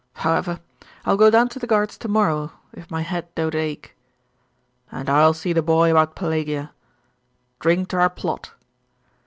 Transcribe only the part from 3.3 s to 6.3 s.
don't ache.' 'And I will see the boy about